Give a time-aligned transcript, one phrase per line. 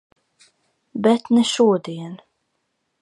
[1.03, 2.15] Bet ne šodien...